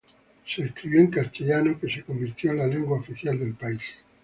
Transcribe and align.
Fue 0.55 0.65
escrita 0.65 0.97
en 0.97 0.97
lengua 1.21 1.25
española, 1.31 1.77
que 1.79 1.87
se 1.93 2.01
convirtió 2.03 2.49
en 2.49 2.57
la 2.57 2.65
lengua 2.65 2.97
oficial 2.97 3.37
del 3.37 3.53
país. 3.53 3.81